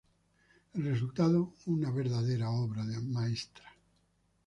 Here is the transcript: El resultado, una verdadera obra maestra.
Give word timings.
El 0.73 0.83
resultado, 0.83 1.53
una 1.67 1.91
verdadera 1.91 2.49
obra 2.49 2.83
maestra. 3.03 3.71